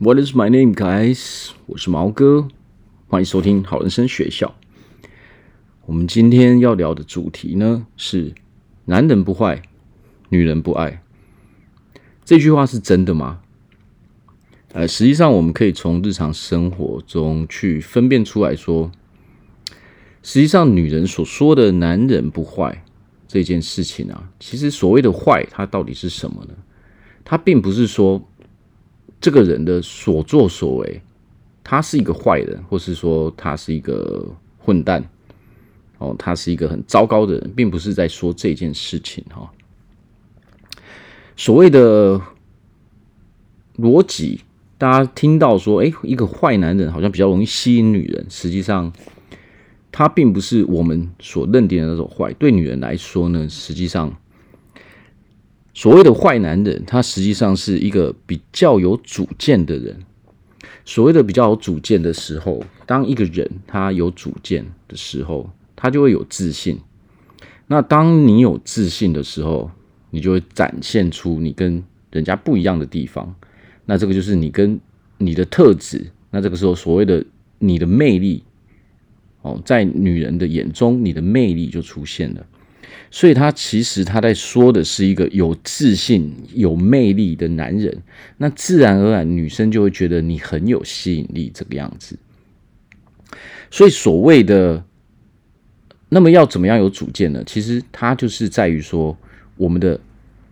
[0.00, 1.48] What is my name, guys？
[1.66, 2.46] 我是毛哥，
[3.08, 4.54] 欢迎收听好人生学校。
[5.86, 8.32] 我们今天要聊的主题呢是：
[8.84, 9.60] 男人不坏，
[10.28, 11.02] 女人不爱。
[12.24, 13.40] 这句话是真的吗？
[14.72, 18.92] 呃，实际上我们可以从日常生活中去分辨出来说，
[20.22, 22.84] 实际上女人所说的“男人不坏”
[23.26, 26.54] 这件事情啊，其实所谓的“坏”，它到底是什么呢？
[27.24, 28.24] 它并不是说。
[29.20, 31.02] 这个人的所作所为，
[31.64, 34.24] 他是一个坏人，或是说他是一个
[34.58, 35.04] 混蛋，
[35.98, 39.50] 哦，他是一个很糟糕的人，并不是在说这件事情哈。
[41.36, 42.20] 所谓的
[43.76, 44.40] 逻辑，
[44.78, 48.92] 大家听到说，哎，一个坏男人好像比较容易吸引女人，实际上，
[49.90, 52.32] 他并不是我们所认定的那种坏。
[52.34, 54.16] 对女人来说呢，实际上。
[55.78, 59.96] 所谓的坏男人，他实际上是一个比较有主见的人。
[60.84, 66.80] 所谓的比较有主见的时候，当一个人他有主见的时候，他就会有自信。
[67.68, 69.70] 那当你有自信的时候，
[70.10, 73.32] 你就会展现出你跟人家不一样的地方。
[73.86, 74.80] 那这个就是你跟
[75.18, 76.10] 你的特质。
[76.32, 77.24] 那这个时候，所谓的
[77.60, 78.42] 你的魅力，
[79.42, 82.44] 哦，在女人的眼中，你的魅力就出现了。
[83.10, 88.02] 所以，他其实他在说的是一个有自信、有魅力的男人。
[88.36, 92.18] 那自然而然，女生就会觉得你很有吸引力，这个样子。
[93.70, 94.84] 所以，所谓的
[96.10, 97.42] 那么要怎么样有主见呢？
[97.46, 99.16] 其实，它就是在于说，
[99.56, 99.98] 我们的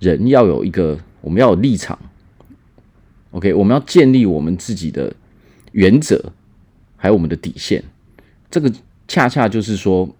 [0.01, 1.99] 人要有一个，我们要有立场。
[3.33, 5.15] OK，我们要建立我们自己的
[5.73, 6.33] 原则，
[6.97, 7.85] 还有我们的底线。
[8.51, 8.73] 这个
[9.07, 10.17] 恰恰就是说。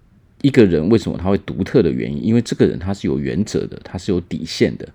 [0.47, 2.25] 一个人为什么他会独特的原因？
[2.25, 4.89] 因为这个人他是有原则的，他是有底线的。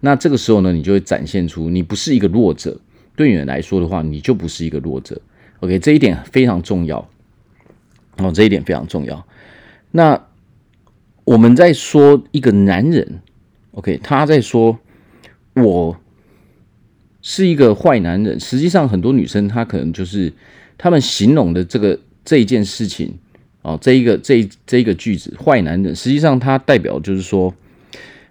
[0.00, 2.78] 那这个时候呢，你就会展现出你不是一个弱者。
[3.16, 5.18] 对你来说的话，你就不是一个弱者。
[5.60, 6.98] OK，这一点非常重要。
[8.18, 9.26] 哦，这一点非常重要。
[9.90, 10.22] 那
[11.24, 13.20] 我们在说一个男人
[13.72, 14.78] ，OK，他在说
[15.54, 15.98] 我
[17.22, 18.38] 是一个坏男人。
[18.38, 20.30] 实际上，很多女生她可能就是
[20.76, 23.14] 他们形容的这个这一件事情。
[23.62, 27.54] 哦，这一个这一这一个句子，坏男人，实际上它代表就是说，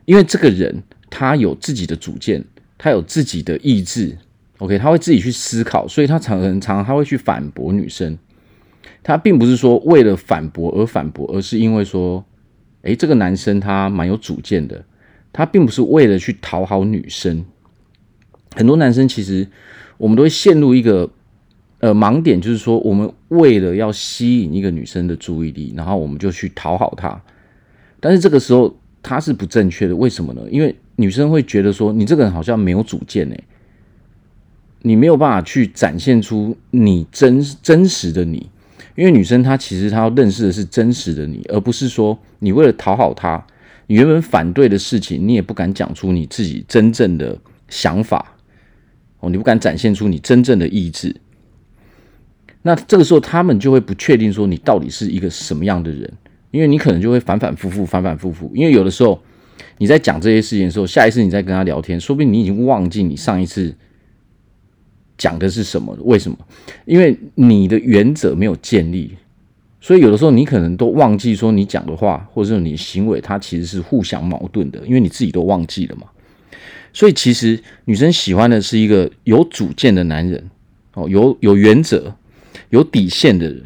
[0.06, 2.44] 因为这个人他有自己的主见，
[2.80, 4.18] 他有自己的意志
[4.58, 8.18] ，OK，他会自己去思考，所以他常常常他会去反驳女生，
[9.04, 12.26] 他并不是说为了反驳而反驳，而是因为说，
[12.82, 14.84] 诶，这个男生他蛮有主见的，
[15.32, 17.46] 他并不是为了去讨好女生，
[18.56, 19.48] 很多男生其实
[20.00, 21.12] 我们都会陷入一个。
[21.80, 27.22] 呃，盲点就是说，我们为了要吸引一个女生的注意力，然后我们就去讨好她。
[28.02, 29.96] 但是这个时候，她是不正确的。
[29.96, 30.42] 为什么呢？
[30.52, 33.44] 因为女生会觉得说，你这个人好像没有主见诶，
[34.82, 38.50] 你没有办法去展现出你真真实的你。
[38.96, 43.42] 因为女生她其实她要认识的是真实的你，而不是说你为了讨好她，
[43.88, 47.38] 你原本反对的事情，你也不敢讲出你自己真正的
[47.70, 48.36] 想法
[49.22, 51.16] 哦，你不敢展现出你真正的意志。
[52.62, 56.12] 那这个时候，他们就会不确定说你到底是一个什么样的人，
[56.52, 58.52] 因为你可能就会反反复复、反反复复。
[58.54, 59.18] 因为有的时候
[59.78, 63.74] 你在讲这些事情的时候，下一次你再跟他聊天，说不定你已经忘记你上一次
[65.18, 65.98] 讲的是什么。
[66.02, 66.38] 为什么？
[66.84, 69.16] 因为你的原则没有建立，
[69.80, 76.08] 所以有的时候你可能都忘记说你讲的话，或者说你的行为，它其实是互相矛盾的，因为你自己都忘记了嘛。
[76.92, 80.50] 所以其实女生喜欢的是一个有主见的男人，
[80.96, 82.14] 哦，有有原则。
[82.70, 83.64] 有底线的人，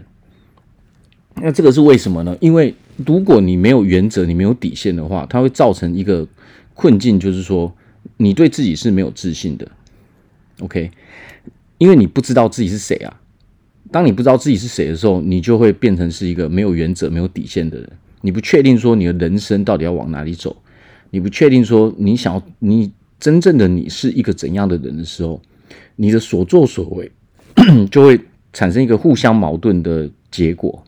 [1.35, 2.37] 那这个是为什么呢？
[2.39, 2.73] 因为
[3.05, 6.25] 如果你没有原则，你没有底线的话，它会造成一个
[6.73, 7.73] 困境，就是说
[8.17, 9.69] 你对自己是没有自信的。
[10.59, 10.89] OK，
[11.79, 13.19] 因为你不知道自己是谁啊。
[13.91, 17.91] 当你不知道自己是谁的时候，你就会变成是一个没有原则、没有底线的人。
[18.21, 20.55] 你不确定说你的人生到底要往哪里走，
[21.09, 25.41] 你不确定说你想要你真正的你是一个怎样的人的时候，
[25.97, 27.11] 你的所作所为
[27.91, 28.19] 就会。
[28.53, 30.83] 产生一个互相矛盾的结果，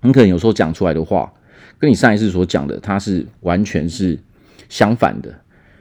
[0.00, 1.30] 你可能有时候讲出来的话，
[1.78, 4.18] 跟你上一次所讲的，它是完全是
[4.70, 5.32] 相反的。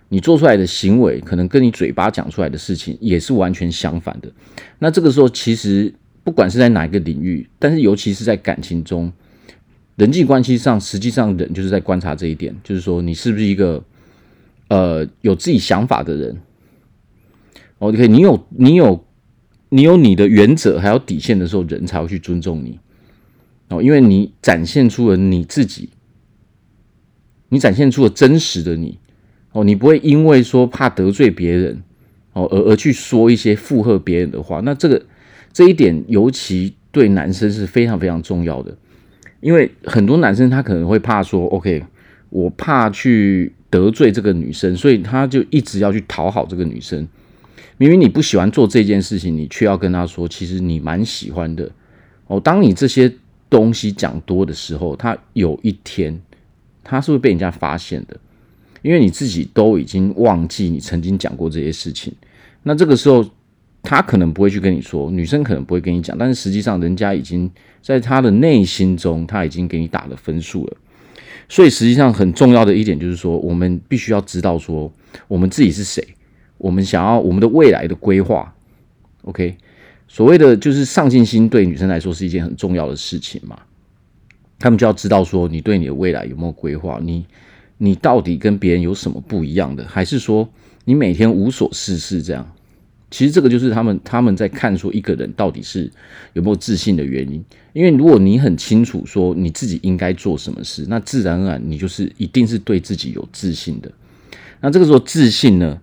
[0.09, 4.29] 你做出来的行为，可能跟你嘴巴讲出来的事情也是完全相反的。
[4.79, 5.93] 那这个时候，其实
[6.23, 9.11] 不管是在哪一个领域，但是尤其是在感情中、
[9.95, 13.81] 人际关系上，实际上人就是在观察这一点，就是说你是不是一个
[14.67, 16.37] 呃有自己想法的人。
[17.77, 19.05] OK，你有你有。
[19.69, 22.79] 你有你的原则还有底线的时候，人才会去尊重你。
[23.69, 25.89] 哦，因为你展现出了你自己，
[27.49, 28.97] 你展现出了真实的你。
[29.51, 31.81] 哦，你不会因为说怕得罪别人
[32.33, 35.03] 哦，而而去说一些附和别人的话，那这个
[35.51, 38.77] 这一点尤其对男生是非常非常重要的，
[39.41, 41.83] 因为很多男生他可能会怕说，OK，
[42.29, 47.07] 我怕去得罪这个女生，所以他就一直要去讨好这个女生。
[47.77, 51.69] 明明你不喜欢做这件事情，你却要跟他说，其实你蛮喜欢的。
[52.27, 53.11] 哦，当你这些
[53.49, 56.19] 东西讲多的时候，他有一天
[56.83, 58.15] 他是会被人家发现的，
[58.81, 62.13] 因为你自己都已经忘记你曾经讲过这些事情。
[62.63, 63.25] 那这个时候，
[63.81, 67.49] 他可能不会去跟你说，女生可能不会跟你讲，但是实际上人家已经
[67.81, 70.77] 在他的内心中，他已经给你打了分数了。
[71.47, 74.91] 所以实际上很重要的一点就是说，我们必须要知道说，
[75.27, 76.05] 我们自己是谁。
[76.59, 78.53] 我们想要我们的未来的规划
[79.23, 79.57] ，OK，
[80.07, 83.57] 所谓的就是上进心对女生来说是一件很重要的事情嘛。
[84.59, 86.99] 他们就要知道说，你对你的未来有没有规划？
[87.01, 87.25] 你
[87.77, 89.83] 你到底跟别人有什么不一样的？
[89.87, 90.47] 还是说
[90.85, 92.45] 你每天无所事事这样？
[93.09, 95.91] 其实这个就是他们他们在看说一个人到底是
[96.33, 97.43] 有没有自信的原因。
[97.73, 103.89] 因为如果你很清楚说你自己应该做什么事，那自然而然你就是一定是对自己有自信的。
[104.59, 105.79] 那这个时候自信呢，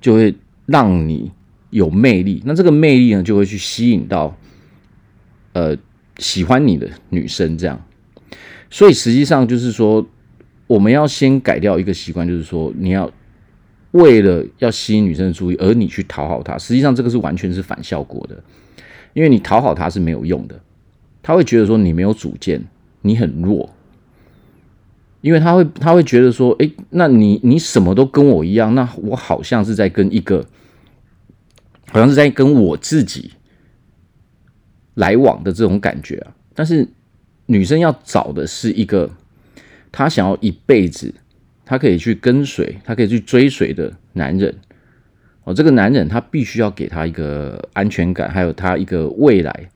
[0.00, 0.34] 就会
[0.66, 1.30] 让你
[1.70, 4.36] 有魅力，那这个魅力呢，就会去吸引到
[5.52, 5.76] 呃
[6.18, 7.80] 喜欢你的女生，这样。
[8.70, 10.06] 所以实际上就是说，
[10.66, 13.10] 我们要先改掉一个习惯，就是说，你要
[13.92, 18.42] 为了要吸引女生的注意，而你去讨好她，实际上这个是完全是反效果的，
[19.14, 20.60] 因为你讨好她是没有用的，
[21.22, 22.62] 她会觉得说你没有主见，
[23.02, 23.74] 你很弱。
[25.20, 30.46] 因为他会，他会觉得说，诶，那你你什么都跟我一样，那我好像是在跟一个，
[31.90, 33.32] 好像是在跟我自己
[34.94, 36.34] 来往的这种感觉啊。
[36.54, 36.86] 但是
[37.46, 39.10] 女生要找的是一个，
[39.90, 41.12] 她想要一辈子，
[41.64, 44.54] 她可以去跟随，她可以去追随的男人。
[45.44, 49.70] 哦，这个男人他必须要给她一个安全感，还有他一个未来。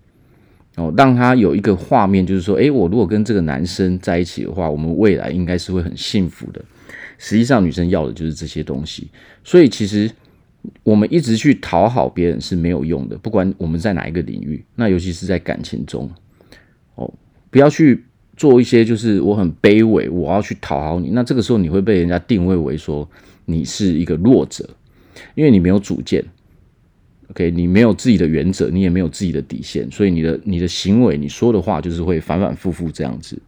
[0.77, 6.65] 哦，让他有一个画面，就是说，诶，我如果跟这个男生在一起的话，我们未来应该是会很幸福的。
[7.19, 9.09] 实际上，女生要的就是这些东西。
[9.45, 10.11] 所以，其实
[10.83, 16.11] 我们一直去讨好别人是没有用的，不管我们在哪一个领域，那尤其是在感情中，
[16.95, 17.13] 哦，
[17.51, 18.03] 不要去
[18.37, 21.11] 做一些就是我很卑微，我要去讨好你。
[21.11, 23.07] 那这个时候，你会被人家定位为说
[23.45, 24.69] 你是一个弱者，
[25.35, 26.25] 因为你没有主见。
[27.31, 33.41] OK，你没有自己的原则，你也没有自己的底线，所以你的你的行为，你说的话就是会反反复复这样子。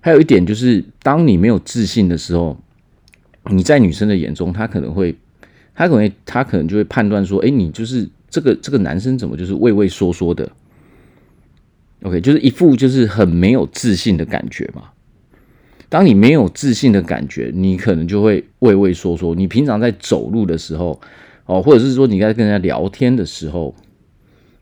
[0.00, 2.58] 还有一点就是，当你没有自信的时候，
[3.50, 5.14] 你在女生的眼中，她可能会，
[5.76, 10.50] 她可能她可能就会判断说，哎，你就是这个这个男生怎么就是畏畏缩缩的
[12.02, 14.82] ？OK，就是一副就是很没有自信的感觉嘛。
[15.88, 19.36] 当你没有自信的感觉，你可能就会畏畏缩缩。
[19.36, 21.00] 你平常在走路的时候。
[21.48, 23.74] 哦，或者是说你在跟人家聊天的时候，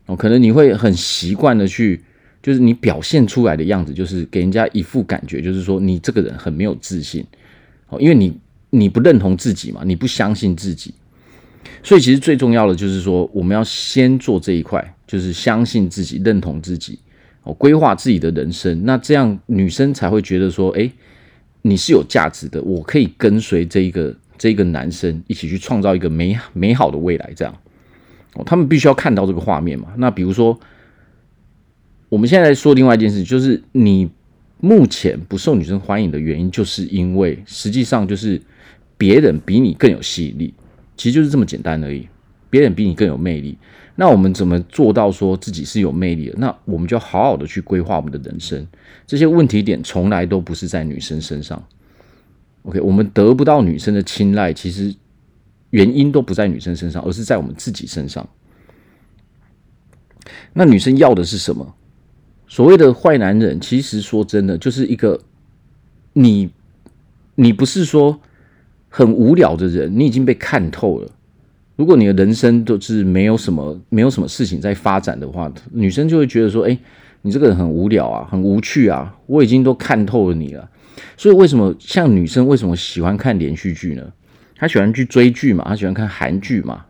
[0.06, 2.00] 哦，可能你会很习惯的去，
[2.40, 7.26] 就是你表现出来的样子，就是给人家一副感觉，就是说你这个人很没有自信，
[7.88, 8.38] 哦，因为你
[8.70, 10.94] 你不认同自己嘛，你不相信自己，
[11.82, 17.00] 所以其实最重要的就是说，我们要先做这一块，就是相信自己，认同自己，
[17.42, 20.92] 哦，规划自己的人生，那这样女生才会觉得说，诶，
[21.62, 24.14] 你是有价值的，我可以跟随这一个。
[24.38, 27.54] 这个男生一起去创造一个美美好的未来，这样
[28.34, 29.88] 哦，他们必须要看到这个画面嘛。
[29.96, 30.58] 那比如说，
[32.08, 34.10] 我们现在说另外一件事，就是你
[34.60, 38.40] 目前不受女生欢迎的原因，就是因为实际上就是
[38.96, 40.54] 别人比你更有吸引力，
[40.96, 42.06] 其实就是这么简单而已。
[42.48, 43.58] 别人比你更有魅力，
[43.96, 46.34] 那我们怎么做到说自己是有魅力的？
[46.38, 48.66] 那我们就要好好的去规划我们的人生。
[49.04, 51.62] 这些问题点从来都不是在女生身上。
[52.66, 54.92] OK，我们得不到女生的青睐，其实
[55.70, 58.28] 原因都不在女生身上，而是在我们自己身上。
[60.52, 61.74] 那女生要的是什么？
[62.48, 65.20] 所谓的坏男人，其实说真的，就是一个
[66.12, 66.50] 你，
[67.36, 68.20] 你不是说
[68.88, 71.08] 很无聊的人，你已经被看透了。
[71.76, 76.76] 如果你的人生都是没有什么、没有什么事情在发展的话，女生就会觉得说：“哎，
[77.22, 80.68] 你这个人很无聊啊，很无趣啊，我已经都看透了你了。”
[81.16, 84.12] 所以，为什么像女生为什么喜欢看连续剧呢？
[84.54, 86.86] 她喜欢去追剧嘛，她喜欢看韩剧嘛？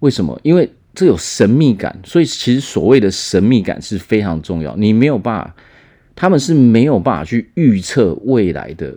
[0.00, 0.40] 为什么？
[0.42, 1.96] 因为这有神秘感。
[2.04, 4.76] 所以，其实所谓的神秘感是非常重要。
[4.76, 5.54] 你没有办法，
[6.16, 8.94] 他们是没有办法去预测未来的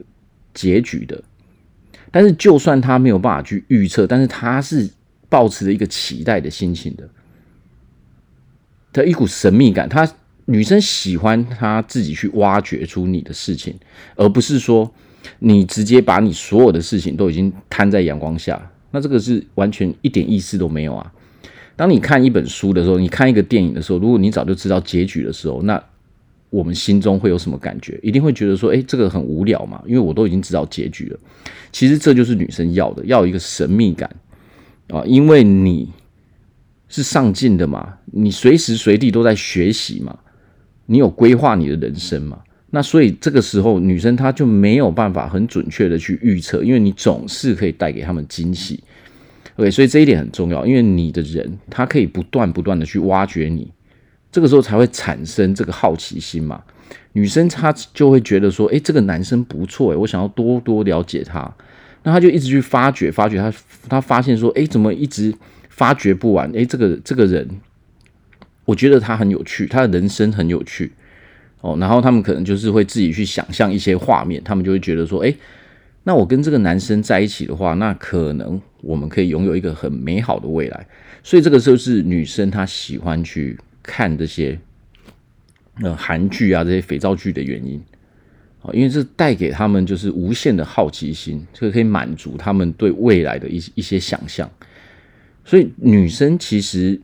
[0.53, 1.23] 结局的。
[2.11, 4.89] 但是，就算他没有办法去预测，但是他是
[5.29, 7.07] 抱持着一个期待的心情的。
[8.91, 10.11] 他一股神秘感，他。
[10.45, 13.75] 女生喜欢她自己去挖掘出你的事情，
[14.15, 14.91] 而不是说
[15.39, 18.71] 你直接把你所有的事情都已经摊在阳光下。
[18.91, 21.11] 那这个是完全一点意思都没有啊。
[21.75, 25.83] 当你看一本书的时候，你看一个电影的时候，如果你早就知道结局的时候，那
[26.49, 27.99] 我们心中会有什么感觉？
[28.01, 31.19] 一定会觉得说，诶，这个很无聊嘛，因为我都已经知道结局了。
[31.73, 34.09] 其实这就是女生要的，要有一个神秘感
[34.87, 35.91] 啊，因为你
[36.87, 40.17] 是上进的嘛，你随时随地都在学习嘛，
[40.85, 42.39] 你有规划你的人生嘛。
[42.71, 48.83] 那所以这个时候，女生她就没有办法很准确的去预测，因为你总是可以带给他们惊喜。
[49.55, 53.71] OK，所以这一点很重要，因为你的人他可以不断不断的去挖掘你，
[54.29, 56.61] 这个时候才会产生这个好奇心嘛。
[57.13, 61.49] 女生她就会觉得说，诶，这个男生不错，诶，我想要多多了解他，
[62.03, 63.53] 那他就一直去发掘，发掘他，
[63.87, 65.33] 他发现说，诶，怎么一直
[65.69, 66.51] 发掘不完？
[66.51, 67.47] 诶，这个这个人，
[68.65, 70.91] 我觉得他很有趣，他的人生很有趣。
[71.61, 75.33] 哦，然后他们可能就是会自己去想象一些画面，他们就会觉得说，哎，
[76.03, 80.85] 那我跟这个男生在一起的话，那可能我们可以拥有一个很美好的未来。
[81.23, 84.59] 所以这个时候是女生她喜欢去看这些
[85.81, 87.81] 呃韩剧啊这些肥皂剧的原因，
[88.71, 94.47] 因为这带给他们就是无限的好奇心，这个可以满足他们对未来的一一些想象。
[95.43, 97.01] 所以女生其实。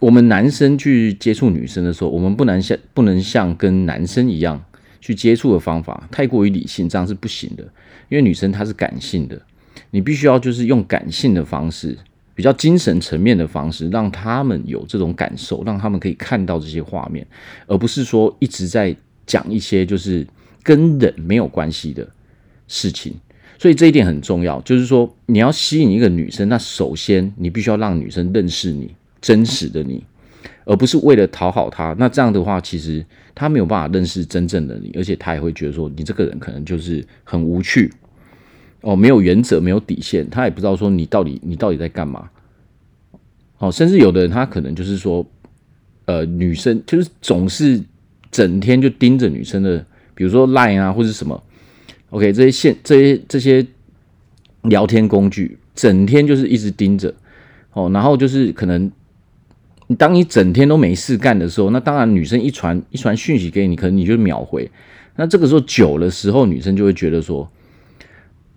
[0.00, 4.64] 我们男生去接触女生的时候，我们不能像不能像跟男生一样
[5.00, 7.62] 去接触的方法太过于理性，这样是不行的。
[8.08, 9.40] 因为女生她是感性的，
[9.90, 11.96] 你必须要就是用感性的方式，
[12.34, 17.26] 比较精神层面的方式，让他们有这种感受，让他们可以看到这些画面，
[17.66, 20.26] 而不是说一直在讲一些就是
[20.62, 22.08] 跟人没有关系的
[22.66, 23.14] 事情。
[23.58, 28.94] 所以这一点很重要，就是说你要吸引一个女生，那首先你必须要让女生认识你。
[29.20, 30.02] 真实的你，
[30.64, 31.94] 而不是为了讨好他。
[31.98, 37.92] 那这样的话，其实他没有办法认识真正的你，而且他也会觉得说，你这个人可能就是很无趣
[38.80, 42.30] 哦，没有原则，没有底线，他也不知道说你到底你到底在干嘛。
[43.58, 45.26] 哦，甚至有的人他可能就是说，
[46.06, 47.78] 呃，女生就是总是
[48.30, 49.84] 整天就盯着女生的，
[50.14, 51.42] 比如说 Line 啊，或者什么
[52.08, 53.66] ，OK，这些线这些这些
[54.62, 57.14] 聊天工具，整天就是一直盯着
[57.74, 58.90] 哦，然后就是可能。
[59.96, 64.70] 当你整天都没事干的时候，那当然女生一传一传讯息给你，可能你就秒回。
[65.16, 67.50] 那这个时候久的时候，女生就会觉得说，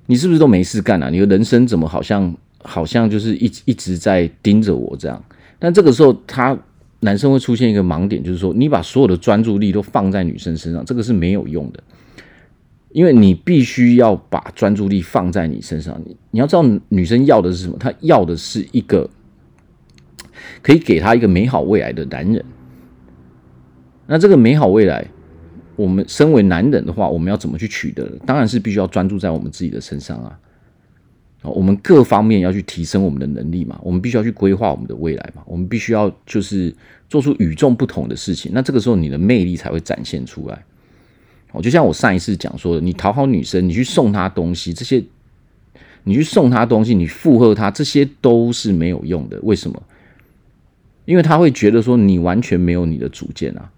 [0.06, 1.10] 你是不是都没事干啊？
[1.10, 5.24] 你的人生怎么好像好像就是一一直在盯着我这样？
[5.58, 6.56] 但这个时候，他
[7.00, 11.84] 男生会出现一个盲点，就是说，你把所有的专注力都放在女生身上，这个是没有用的，
[12.92, 16.00] 因为你必须要把专注力放在你身上。
[16.06, 17.76] 你你要知道，女生要的是什么？
[17.80, 19.10] 她要的是一个。
[20.62, 22.44] 可以给他一个美好未来的男人。
[24.06, 25.06] 那这个美好未来，
[25.76, 28.06] 我们身为男人的话，我们要怎么去取得？
[28.26, 30.38] 当然是必须要专注在我们自己的身上啊。
[31.42, 33.80] 我们各方面要去提升我们的能力嘛。
[33.84, 35.42] 我们必须要去规划我们的未来嘛。
[35.46, 36.74] 我们必须要就是
[37.10, 38.52] 做出与众不同的事情。
[38.54, 40.64] 那这个时候你的魅力才会展现出来。
[41.52, 45.04] 哦，就像我上一次讲说的，你讨好女生，你去送她东西，这些
[46.04, 49.40] 你去送她东西，你附和她，这些都是没有用的。
[49.44, 49.84] 为什么？
[51.06, 53.70] 因为他会觉得说你完全没有你的主见啊。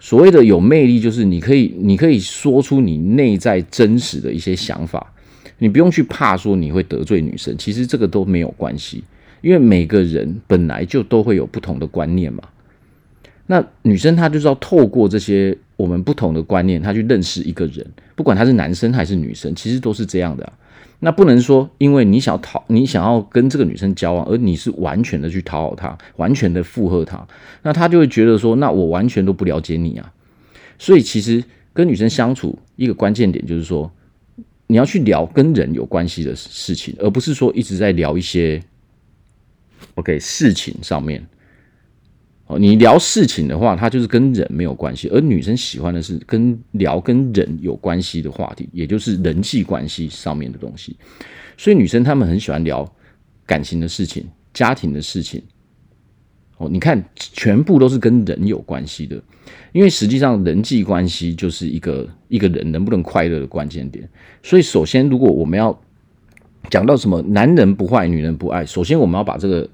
[0.00, 5.12] 所谓的有魅力，就是你可以，你可以说出你内在真实的一些想法，
[5.58, 9.02] 你不用去怕说你会得罪女生，其实这个都没有关系，
[9.40, 12.42] 因为每个人本来就都会有不同的观念嘛。
[13.46, 20.52] 那女生她就是要透过这些我们不同的观念，她去认识一个人，不管他是男生还是女生，其实都是这样的。
[21.00, 27.26] 那不能说，因为你想讨，你想要跟这个女生交往，而你是完全的去讨好她，完全的附和她，
[27.62, 30.12] 那她就会觉得说，那我完全都不了解你啊。
[30.78, 33.90] 所以其实跟女生相处，一个关键点就是说，
[34.68, 38.62] 你要去聊跟人有关系的事情，而不是说一直在聊一些
[39.96, 41.26] ，OK，事情上面。
[42.46, 50.94] 哦，你聊事情的话，它就是跟人没有关系，而女生喜欢的是跟聊跟人有关系的话题，也就是人际关系上面的东西。
[51.56, 52.86] 所以女生她们很喜欢聊
[53.46, 55.42] 感情的事情、家庭的事情。
[56.58, 59.18] 哦，你看，全部都是跟人有关系的，
[59.72, 64.06] 因为实际上人际关系就是一个一个人能不能快乐的关键点。
[64.42, 65.80] 所以，首先，如果我们要
[66.68, 69.66] 讲到什么男人不坏，女人不爱，首先我们要把这个。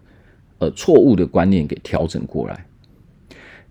[0.60, 2.66] 呃，错误的观念给调整过来，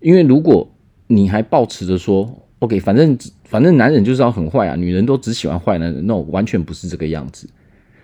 [0.00, 0.68] 因为如果
[1.06, 7.48] 你还抱持着说，OK，反正反正男人就是要很坏啊，女人都只喜欢坏男人，那完全不是这个样子。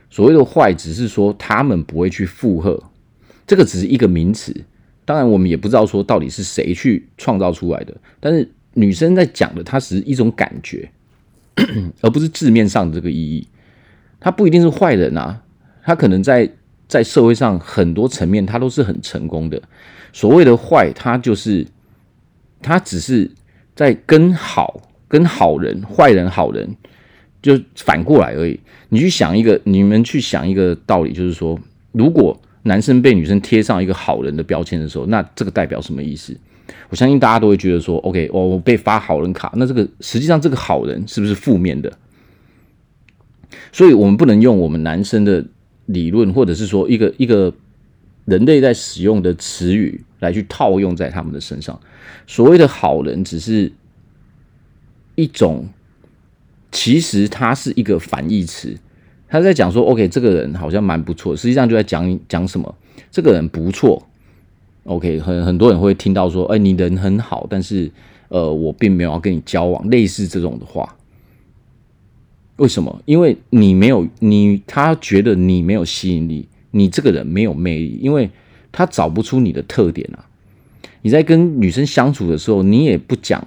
[0.09, 2.81] 所谓的坏，只是说他们不会去附和，
[3.45, 4.55] 这个只是一个名词。
[5.05, 7.97] 当然，我们也不知道说到底是谁去创造出来的。
[8.21, 10.89] 但是女生在讲的，它只是一种感觉，
[12.03, 13.49] 而不是字面上的这个意义。
[14.21, 15.43] 他不一定是坏人啊。
[15.85, 16.51] 他可能在
[16.89, 19.61] 在社会上很多层面他都是很成功的。
[20.13, 21.67] 所谓的坏，他就是
[22.63, 23.31] 他只是
[23.75, 26.77] 在跟好跟好人、坏人、好人
[27.43, 28.59] 就反过来而已。
[28.89, 31.59] 你去想一个，你们去想一个道理，就是说，
[31.93, 36.37] 如果男生被女生贴上一个好人的标签的时候，那这个代表什么意思？
[36.89, 41.93] 我相信大家都会觉得说，OK，我我被发好人卡，那这个实际上这个好人是不是负面的？
[43.71, 45.45] 所以我们不能用我们男生的
[45.87, 47.53] 理论，或者是说一个一个
[48.25, 51.79] 人类在使用的词语来去套用在他们的身上。
[52.27, 53.73] 所谓的好人，只是
[55.15, 55.69] 一种，
[56.71, 58.77] 其实它是一个反义词。
[59.29, 62.73] 他在讲说，OK，这个人好像蛮不错，实际上就在讲讲什么？
[63.11, 64.07] 这个人不错
[64.85, 67.91] ，OK，很很多人会听到说，哎，你人很好，但是
[68.29, 70.97] 呃，我并没有要跟你交往，类似这种的话。
[72.57, 73.03] 为什么？
[73.05, 78.31] 因为你没有你，他觉得你没有吸引力，你这个人没有魅力，因为
[78.73, 80.25] 他找不出你的特点啊。
[81.03, 83.47] 你在跟女生相处的时候，你也不讲，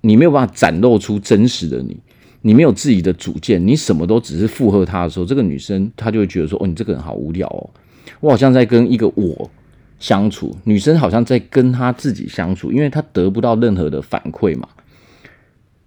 [0.00, 1.96] 你没有办法展露出真实的你。
[2.42, 7.68] 你没有自己的主见，你什么都只是附和他的时候，这个女生她就会觉得说：“哦，你这个人好无聊哦，
[8.20, 9.50] 我好像在跟一个我
[9.98, 14.66] 相处。”女生好像在跟她自己相处，因为她得不到任何的反馈嘛。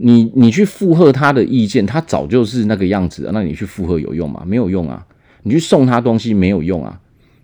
[0.03, 4.43] 你你去附和他的意见，他早就是那个样子了，那你去附和有用吗？
[4.45, 5.07] 没有用啊！
[5.43, 6.99] 你去送他东西没有用啊！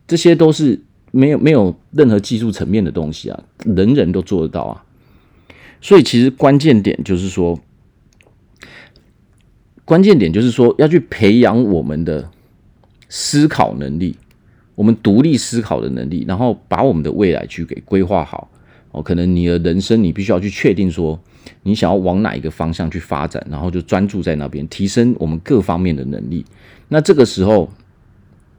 [0.05, 4.83] 这些都是没有没有任何技术层面的东西啊，人人都做得到啊。
[5.79, 7.59] 所以其实关键点就是说。
[9.85, 12.29] 关键点就是说，要去培养我们的
[13.09, 14.15] 思考能力，
[14.75, 18.51] 我们独立思考的能力，然后把我们的未来去给规划好。
[18.91, 21.19] 哦，可能你的人生你必须要去确定说，
[21.63, 26.45] 你想要往哪一个方向去发展，然后就专注在那边，提升我们各方面的能力。
[26.87, 27.69] 那这个时候，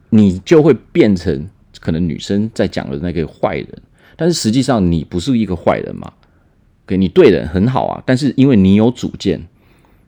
[0.09, 1.47] 你就会变成
[1.79, 3.81] 可能女生在讲的那个坏人，
[4.15, 6.11] 但是实际上你不是一个坏人嘛？
[6.87, 9.41] 给你对人很好啊，但是因为你有主见。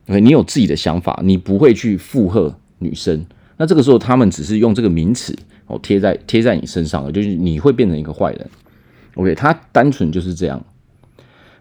[0.06, 3.26] 你有自己的想法，你不会去附和女生。
[3.56, 5.34] 那这个时候，他们只是用这个名词
[5.66, 8.50] 哦贴在贴在你身上了，就是你会变成一个坏人。
[9.16, 10.62] OK，他单纯就是这样。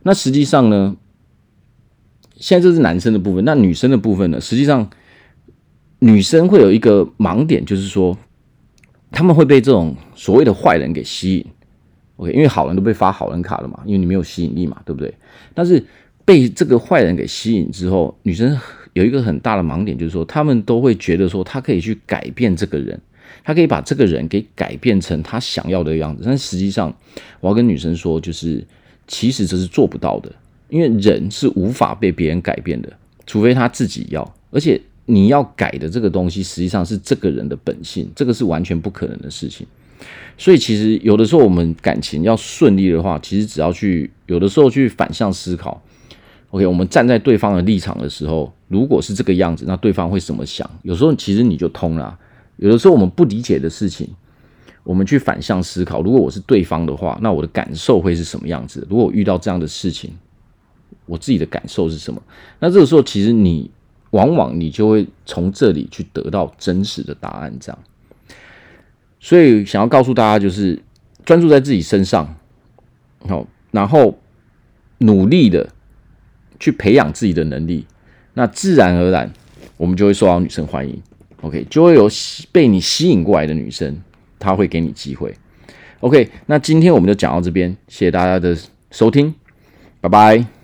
[0.02, 0.96] 那实际上呢，
[2.42, 4.40] 现在这是男生的部分，那女生的部分呢？
[4.40, 4.90] 实际上，
[6.00, 8.18] 女生会有一个盲点，就是说
[9.12, 11.46] 他们会被这种所谓的坏人给吸引。
[12.16, 15.14] OK，因为好人都被发好人卡了嘛，因为你没有吸引力嘛，对不对？
[15.54, 15.82] 但是。
[16.24, 18.56] 被这个坏人给吸引之后，女生
[18.92, 22.98] 有一个很大的盲点，就是说，他们都会觉得说，他可以去改变这个人，
[23.42, 26.22] 他可以把这个人给改变成他想要的样子。
[26.24, 26.94] 但实际上，
[27.40, 28.64] 我要跟女生说，就是
[29.08, 30.32] 其实这是做不到的，
[30.72, 32.90] 因为人是无法被别人改变的，
[33.26, 34.34] 除非他自己要。
[34.50, 39.66] 而且你要改的这个东西，实际上是这个人的本性，这个是完全不可能的事情。
[40.38, 45.82] 所以，其实有的时候我们感情要顺利的话，其实只要去有的时候去反向思考。
[46.52, 50.68] OK，我们站在对方的立场的时候，如果是这个样子，那对方会怎么想？
[50.82, 52.18] 有时候其实你就通了。
[52.56, 54.08] 有的时候我们不理解的事情，
[54.84, 56.00] 我们去反向思考。
[56.00, 58.86] 如果我是对方的话，那我的感受会是什么样子？
[58.88, 60.10] 如果我遇到这样的事情，
[61.06, 62.22] 我自己的感受是什么？
[62.58, 63.70] 那这个时候，其实你
[64.10, 67.52] 往往你就会从这里去得到真实的答案。
[67.60, 67.78] 这样，
[69.20, 70.80] 所以想要告诉大家，就是
[71.24, 72.36] 专注在自己身上，
[73.28, 74.18] 好，然后
[74.98, 75.68] 努力的。
[76.60, 77.84] 去培养自己的能力，
[78.34, 79.28] 那自然而然，
[79.76, 81.02] 我们就会受到女生欢迎。
[81.40, 82.08] OK，就会有
[82.52, 84.00] 被你吸引过来的女生，
[84.38, 85.34] 她会给你机会。
[85.98, 88.56] OK，那今天我们就讲到这边，谢谢大家的
[88.92, 89.34] 收听，
[90.00, 90.61] 拜拜。